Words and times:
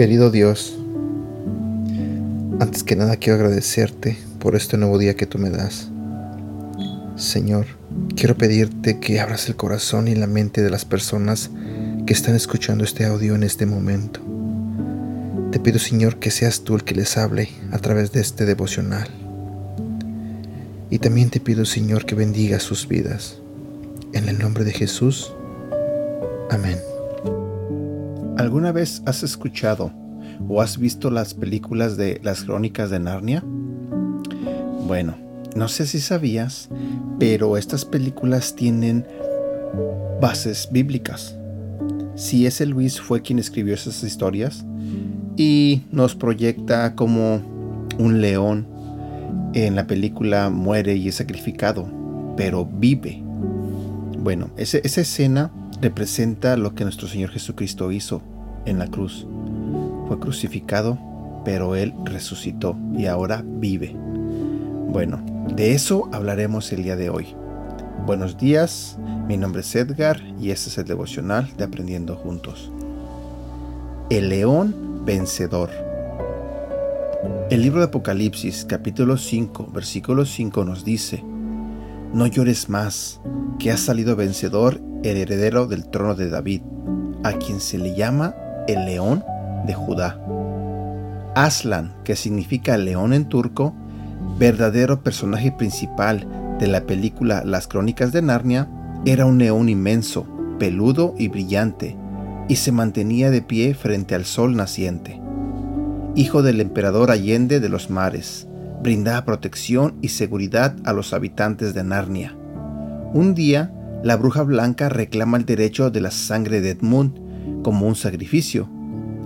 Querido 0.00 0.30
Dios, 0.30 0.78
antes 2.58 2.82
que 2.84 2.96
nada 2.96 3.16
quiero 3.16 3.34
agradecerte 3.34 4.16
por 4.38 4.56
este 4.56 4.78
nuevo 4.78 4.96
día 4.96 5.14
que 5.14 5.26
tú 5.26 5.36
me 5.36 5.50
das. 5.50 5.90
Señor, 7.16 7.66
quiero 8.16 8.34
pedirte 8.34 8.98
que 8.98 9.20
abras 9.20 9.46
el 9.48 9.56
corazón 9.56 10.08
y 10.08 10.14
la 10.14 10.26
mente 10.26 10.62
de 10.62 10.70
las 10.70 10.86
personas 10.86 11.50
que 12.06 12.12
están 12.12 12.34
escuchando 12.34 12.84
este 12.84 13.04
audio 13.04 13.34
en 13.34 13.42
este 13.42 13.66
momento. 13.66 14.20
Te 15.52 15.58
pido, 15.58 15.78
Señor, 15.78 16.18
que 16.18 16.30
seas 16.30 16.62
tú 16.62 16.74
el 16.76 16.84
que 16.84 16.94
les 16.94 17.16
hable 17.16 17.48
a 17.72 17.78
través 17.78 18.12
de 18.12 18.20
este 18.20 18.46
devocional. 18.46 19.08
Y 20.90 20.98
también 20.98 21.30
te 21.30 21.40
pido, 21.40 21.64
Señor, 21.64 22.06
que 22.06 22.14
bendiga 22.14 22.60
sus 22.60 22.86
vidas. 22.86 23.38
En 24.12 24.28
el 24.28 24.38
nombre 24.38 24.64
de 24.64 24.72
Jesús. 24.72 25.32
Amén. 26.50 26.78
¿Alguna 28.38 28.72
vez 28.72 29.02
has 29.06 29.22
escuchado 29.22 29.92
o 30.48 30.62
has 30.62 30.78
visto 30.78 31.10
las 31.10 31.34
películas 31.34 31.96
de 31.96 32.20
las 32.22 32.44
crónicas 32.44 32.90
de 32.90 33.00
Narnia? 33.00 33.44
Bueno, 34.86 35.16
no 35.54 35.68
sé 35.68 35.86
si 35.86 36.00
sabías, 36.00 36.68
pero 37.18 37.56
estas 37.56 37.84
películas 37.84 38.54
tienen 38.56 39.06
bases 40.20 40.68
bíblicas. 40.70 41.36
C.S. 42.20 42.66
Luis 42.66 43.00
fue 43.00 43.22
quien 43.22 43.38
escribió 43.38 43.72
esas 43.72 44.02
historias 44.02 44.66
y 45.38 45.84
nos 45.90 46.14
proyecta 46.14 46.94
como 46.94 47.40
un 47.98 48.20
león 48.20 48.68
en 49.54 49.74
la 49.74 49.86
película 49.86 50.50
muere 50.50 50.96
y 50.96 51.08
es 51.08 51.14
sacrificado, 51.14 51.88
pero 52.36 52.66
vive. 52.66 53.22
Bueno, 54.18 54.50
esa 54.58 54.78
escena 55.00 55.50
representa 55.80 56.58
lo 56.58 56.74
que 56.74 56.84
nuestro 56.84 57.08
Señor 57.08 57.30
Jesucristo 57.30 57.90
hizo 57.90 58.20
en 58.66 58.78
la 58.78 58.88
cruz. 58.88 59.26
Fue 60.06 60.20
crucificado, 60.20 60.98
pero 61.46 61.74
Él 61.74 61.94
resucitó 62.04 62.76
y 62.94 63.06
ahora 63.06 63.42
vive. 63.46 63.96
Bueno, 63.96 65.24
de 65.56 65.72
eso 65.72 66.10
hablaremos 66.12 66.70
el 66.72 66.82
día 66.82 66.96
de 66.96 67.08
hoy. 67.08 67.28
Buenos 68.06 68.38
días, 68.38 68.96
mi 69.28 69.36
nombre 69.36 69.60
es 69.60 69.74
Edgar 69.76 70.20
y 70.40 70.50
este 70.50 70.70
es 70.70 70.78
el 70.78 70.86
devocional 70.86 71.48
de 71.56 71.64
Aprendiendo 71.64 72.16
Juntos. 72.16 72.72
El 74.08 74.30
león 74.30 75.04
vencedor. 75.04 75.70
El 77.50 77.62
libro 77.62 77.80
de 77.80 77.86
Apocalipsis 77.86 78.64
capítulo 78.64 79.16
5 79.16 79.70
versículo 79.72 80.24
5 80.24 80.64
nos 80.64 80.84
dice, 80.84 81.22
No 82.12 82.26
llores 82.26 82.68
más, 82.68 83.20
que 83.58 83.70
has 83.70 83.80
salido 83.80 84.16
vencedor 84.16 84.80
el 85.04 85.18
heredero 85.18 85.66
del 85.66 85.88
trono 85.88 86.14
de 86.14 86.30
David, 86.30 86.62
a 87.22 87.34
quien 87.34 87.60
se 87.60 87.78
le 87.78 87.94
llama 87.94 88.34
el 88.66 88.86
león 88.86 89.22
de 89.66 89.74
Judá. 89.74 90.18
Aslan, 91.34 91.94
que 92.02 92.16
significa 92.16 92.76
león 92.78 93.12
en 93.12 93.28
turco, 93.28 93.74
verdadero 94.38 95.02
personaje 95.02 95.52
principal 95.52 96.26
de 96.60 96.68
la 96.68 96.82
película 96.82 97.42
Las 97.44 97.66
Crónicas 97.66 98.12
de 98.12 98.20
Narnia, 98.20 98.68
era 99.06 99.24
un 99.24 99.38
león 99.38 99.70
inmenso, 99.70 100.26
peludo 100.58 101.14
y 101.18 101.28
brillante, 101.28 101.96
y 102.48 102.56
se 102.56 102.70
mantenía 102.70 103.30
de 103.30 103.40
pie 103.40 103.74
frente 103.74 104.14
al 104.14 104.26
sol 104.26 104.54
naciente. 104.54 105.20
Hijo 106.14 106.42
del 106.42 106.60
emperador 106.60 107.10
Allende 107.10 107.60
de 107.60 107.70
los 107.70 107.88
mares, 107.88 108.46
brindaba 108.82 109.24
protección 109.24 109.96
y 110.02 110.08
seguridad 110.08 110.76
a 110.84 110.92
los 110.92 111.14
habitantes 111.14 111.72
de 111.72 111.82
Narnia. 111.82 112.36
Un 113.14 113.34
día, 113.34 113.72
la 114.04 114.16
bruja 114.16 114.42
blanca 114.42 114.90
reclama 114.90 115.38
el 115.38 115.46
derecho 115.46 115.90
de 115.90 116.02
la 116.02 116.10
sangre 116.10 116.60
de 116.60 116.70
Edmund 116.70 117.62
como 117.62 117.86
un 117.86 117.94
sacrificio. 117.94 118.68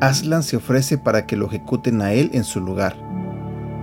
Aslan 0.00 0.44
se 0.44 0.56
ofrece 0.56 0.96
para 0.96 1.26
que 1.26 1.36
lo 1.36 1.46
ejecuten 1.46 2.02
a 2.02 2.12
él 2.12 2.30
en 2.34 2.44
su 2.44 2.60
lugar. 2.60 2.96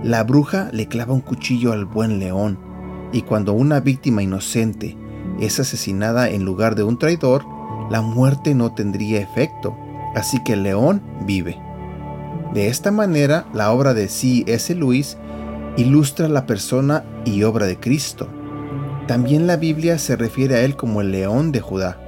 La 0.02 0.22
bruja 0.22 0.70
le 0.72 0.86
clava 0.86 1.12
un 1.12 1.20
cuchillo 1.20 1.72
al 1.72 1.84
buen 1.84 2.18
león, 2.18 2.58
y 3.12 3.22
cuando 3.22 3.52
una 3.52 3.80
víctima 3.80 4.22
inocente 4.22 4.96
es 5.40 5.60
asesinada 5.60 6.30
en 6.30 6.44
lugar 6.44 6.74
de 6.74 6.84
un 6.84 6.98
traidor, 6.98 7.44
la 7.90 8.00
muerte 8.00 8.54
no 8.54 8.74
tendría 8.74 9.20
efecto, 9.20 9.76
así 10.14 10.42
que 10.44 10.54
el 10.54 10.62
león 10.62 11.02
vive. 11.26 11.58
De 12.52 12.68
esta 12.68 12.90
manera, 12.90 13.46
la 13.52 13.72
obra 13.72 13.94
de 13.94 14.08
C.S. 14.08 14.74
Lewis 14.74 15.18
ilustra 15.76 16.28
la 16.28 16.46
persona 16.46 17.04
y 17.24 17.42
obra 17.42 17.66
de 17.66 17.78
Cristo 17.78 18.28
también 19.06 19.46
la 19.46 19.56
Biblia 19.56 19.98
se 19.98 20.16
refiere 20.16 20.54
a 20.54 20.62
él 20.62 20.76
como 20.76 21.02
el 21.02 21.12
león 21.12 21.52
de 21.52 21.60
Judá. 21.60 21.98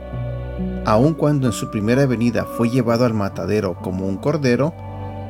Aun 0.86 1.12
cuando 1.12 1.46
en 1.46 1.52
su 1.52 1.70
primera 1.70 2.06
venida 2.06 2.46
fue 2.46 2.70
llevado 2.70 3.04
al 3.04 3.12
matadero 3.12 3.76
como 3.82 4.06
un 4.06 4.16
cordero, 4.16 4.74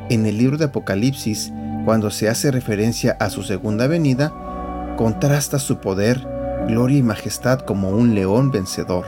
en 0.09 0.27
el 0.27 0.39
libro 0.39 0.59
de 0.59 0.67
Apocalipsis, 0.67 1.53
cuando 1.85 2.11
se 2.11 2.29
hace 2.29 2.53
referencia 2.53 3.17
a 3.19 3.31
su 3.31 3.43
segunda 3.43 3.89
venida, 3.89 4.33
contrasta 4.97 5.59
su 5.59 5.79
poder, 5.79 6.27
gloria 6.67 6.99
y 6.99 7.03
majestad 7.03 7.61
como 7.61 7.91
un 7.91 8.15
león 8.15 8.51
vencedor. 8.51 9.05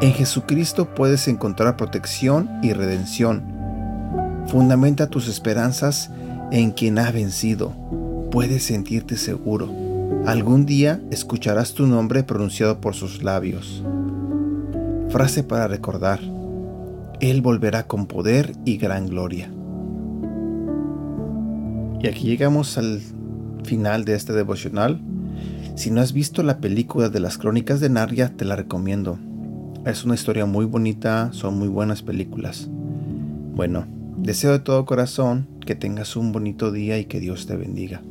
En 0.00 0.12
Jesucristo 0.12 0.94
puedes 0.94 1.28
encontrar 1.28 1.76
protección 1.76 2.48
y 2.62 2.72
redención. 2.72 3.42
Fundamenta 4.46 5.08
tus 5.08 5.28
esperanzas 5.28 6.10
en 6.50 6.70
quien 6.70 6.98
ha 6.98 7.10
vencido. 7.10 7.74
Puedes 8.30 8.64
sentirte 8.64 9.16
seguro. 9.16 9.68
Algún 10.26 10.66
día 10.66 11.00
escucharás 11.10 11.74
tu 11.74 11.86
nombre 11.86 12.22
pronunciado 12.22 12.80
por 12.80 12.94
sus 12.94 13.22
labios. 13.22 13.82
Frase 15.10 15.42
para 15.42 15.66
recordar. 15.66 16.20
Él 17.20 17.42
volverá 17.42 17.86
con 17.86 18.06
poder 18.06 18.54
y 18.64 18.78
gran 18.78 19.06
gloria. 19.06 19.50
Y 22.00 22.06
aquí 22.06 22.26
llegamos 22.26 22.78
al 22.78 23.02
final 23.64 24.04
de 24.04 24.14
este 24.14 24.32
devocional. 24.32 25.00
Si 25.76 25.90
no 25.90 26.00
has 26.00 26.12
visto 26.12 26.42
la 26.42 26.58
película 26.58 27.08
de 27.08 27.20
las 27.20 27.38
crónicas 27.38 27.80
de 27.80 27.88
Narnia, 27.88 28.36
te 28.36 28.44
la 28.44 28.56
recomiendo. 28.56 29.18
Es 29.86 30.04
una 30.04 30.14
historia 30.14 30.46
muy 30.46 30.66
bonita, 30.66 31.30
son 31.32 31.58
muy 31.58 31.68
buenas 31.68 32.02
películas. 32.02 32.68
Bueno, 33.54 33.86
deseo 34.18 34.52
de 34.52 34.58
todo 34.58 34.84
corazón 34.84 35.48
que 35.64 35.74
tengas 35.74 36.16
un 36.16 36.32
bonito 36.32 36.70
día 36.70 36.98
y 36.98 37.06
que 37.06 37.20
Dios 37.20 37.46
te 37.46 37.56
bendiga. 37.56 38.02